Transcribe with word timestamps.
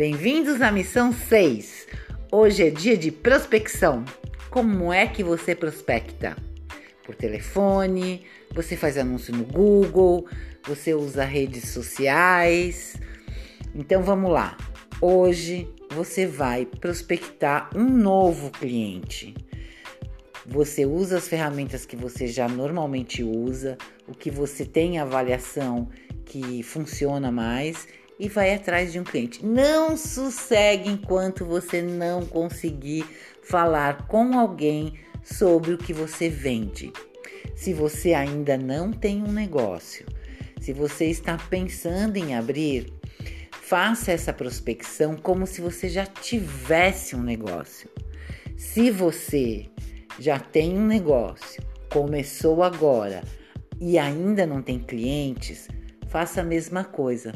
Bem-vindos 0.00 0.62
à 0.62 0.72
missão 0.72 1.12
6. 1.12 1.86
Hoje 2.32 2.66
é 2.66 2.70
dia 2.70 2.96
de 2.96 3.12
prospecção. 3.12 4.02
Como 4.48 4.90
é 4.90 5.06
que 5.06 5.22
você 5.22 5.54
prospecta? 5.54 6.34
Por 7.04 7.14
telefone, 7.14 8.24
você 8.54 8.78
faz 8.78 8.96
anúncio 8.96 9.36
no 9.36 9.44
Google, 9.44 10.26
você 10.66 10.94
usa 10.94 11.22
redes 11.22 11.68
sociais. 11.68 12.98
Então 13.74 14.02
vamos 14.02 14.32
lá. 14.32 14.56
Hoje 15.02 15.68
você 15.90 16.26
vai 16.26 16.64
prospectar 16.64 17.68
um 17.76 17.84
novo 17.84 18.50
cliente. 18.52 19.34
Você 20.46 20.86
usa 20.86 21.18
as 21.18 21.28
ferramentas 21.28 21.84
que 21.84 21.94
você 21.94 22.26
já 22.26 22.48
normalmente 22.48 23.22
usa, 23.22 23.76
o 24.08 24.14
que 24.14 24.30
você 24.30 24.64
tem 24.64 24.98
avaliação 24.98 25.90
que 26.24 26.62
funciona 26.62 27.30
mais 27.30 27.86
e 28.20 28.28
vai 28.28 28.54
atrás 28.54 28.92
de 28.92 29.00
um 29.00 29.04
cliente. 29.04 29.44
Não 29.44 29.96
sossegue 29.96 30.90
enquanto 30.90 31.46
você 31.46 31.80
não 31.80 32.26
conseguir 32.26 33.06
falar 33.42 34.06
com 34.06 34.38
alguém 34.38 34.92
sobre 35.24 35.72
o 35.72 35.78
que 35.78 35.94
você 35.94 36.28
vende. 36.28 36.92
Se 37.56 37.72
você 37.72 38.12
ainda 38.12 38.58
não 38.58 38.92
tem 38.92 39.22
um 39.22 39.32
negócio, 39.32 40.04
se 40.60 40.74
você 40.74 41.06
está 41.06 41.38
pensando 41.38 42.18
em 42.18 42.36
abrir, 42.36 42.92
faça 43.50 44.12
essa 44.12 44.34
prospecção 44.34 45.16
como 45.16 45.46
se 45.46 45.62
você 45.62 45.88
já 45.88 46.04
tivesse 46.04 47.16
um 47.16 47.22
negócio. 47.22 47.88
Se 48.54 48.90
você 48.90 49.66
já 50.18 50.38
tem 50.38 50.76
um 50.76 50.86
negócio, 50.86 51.62
começou 51.90 52.62
agora 52.62 53.22
e 53.80 53.98
ainda 53.98 54.46
não 54.46 54.60
tem 54.60 54.78
clientes, 54.78 55.68
faça 56.08 56.42
a 56.42 56.44
mesma 56.44 56.84
coisa 56.84 57.32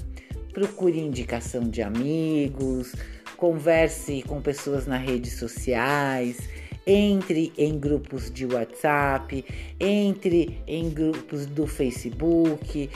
procure 0.54 0.98
indicação 0.98 1.68
de 1.68 1.82
amigos, 1.82 2.94
converse 3.36 4.22
com 4.22 4.40
pessoas 4.40 4.86
nas 4.86 5.02
redes 5.02 5.36
sociais, 5.36 6.48
entre 6.86 7.52
em 7.58 7.78
grupos 7.78 8.30
de 8.30 8.46
WhatsApp, 8.46 9.44
entre 9.80 10.62
em 10.66 10.88
grupos 10.88 11.44
do 11.44 11.66
Facebook, 11.66 12.88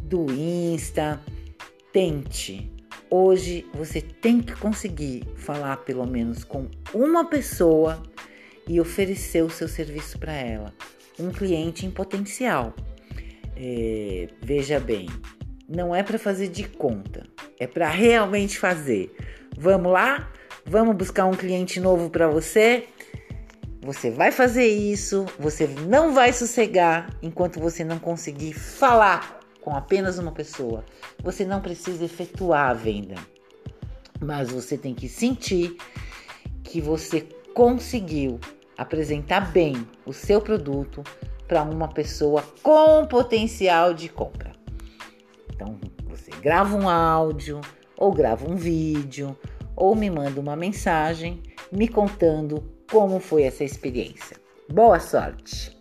do 0.00 0.26
Insta. 0.32 1.22
Tente. 1.92 2.70
Hoje 3.08 3.64
você 3.72 4.00
tem 4.00 4.42
que 4.42 4.54
conseguir 4.56 5.22
falar 5.36 5.78
pelo 5.78 6.04
menos 6.04 6.42
com 6.42 6.68
uma 6.92 7.24
pessoa 7.24 8.02
e 8.68 8.80
oferecer 8.80 9.42
o 9.44 9.48
seu 9.48 9.68
serviço 9.68 10.18
para 10.18 10.32
ela, 10.32 10.74
um 11.18 11.30
cliente 11.30 11.86
em 11.86 11.90
potencial. 11.90 12.74
É, 13.56 14.28
veja 14.42 14.78
bem, 14.78 15.06
não 15.68 15.94
é 15.94 16.02
para 16.02 16.18
fazer 16.18 16.48
de 16.48 16.64
conta, 16.64 17.26
é 17.58 17.66
para 17.66 17.88
realmente 17.88 18.58
fazer. 18.58 19.14
Vamos 19.56 19.92
lá? 19.92 20.30
Vamos 20.64 20.96
buscar 20.96 21.26
um 21.26 21.34
cliente 21.34 21.80
novo 21.80 22.10
para 22.10 22.28
você? 22.28 22.88
Você 23.82 24.10
vai 24.10 24.32
fazer 24.32 24.66
isso, 24.66 25.26
você 25.38 25.66
não 25.66 26.12
vai 26.12 26.32
sossegar 26.32 27.08
enquanto 27.22 27.60
você 27.60 27.84
não 27.84 27.98
conseguir 27.98 28.52
falar 28.52 29.40
com 29.60 29.74
apenas 29.76 30.18
uma 30.18 30.32
pessoa. 30.32 30.84
Você 31.22 31.44
não 31.44 31.60
precisa 31.60 32.04
efetuar 32.04 32.70
a 32.70 32.74
venda, 32.74 33.14
mas 34.20 34.50
você 34.50 34.76
tem 34.76 34.94
que 34.94 35.08
sentir 35.08 35.76
que 36.64 36.80
você 36.80 37.26
conseguiu 37.54 38.40
apresentar 38.76 39.52
bem 39.52 39.86
o 40.04 40.12
seu 40.12 40.40
produto 40.40 41.02
para 41.46 41.62
uma 41.62 41.88
pessoa 41.88 42.42
com 42.62 43.06
potencial 43.06 43.94
de 43.94 44.08
compra. 44.08 44.45
Então 45.56 45.80
você 46.06 46.30
grava 46.42 46.76
um 46.76 46.88
áudio, 46.88 47.62
ou 47.96 48.12
grava 48.12 48.48
um 48.48 48.56
vídeo, 48.56 49.36
ou 49.74 49.96
me 49.96 50.10
manda 50.10 50.38
uma 50.38 50.54
mensagem 50.54 51.42
me 51.72 51.88
contando 51.88 52.62
como 52.90 53.18
foi 53.18 53.42
essa 53.42 53.64
experiência. 53.64 54.36
Boa 54.70 55.00
sorte! 55.00 55.75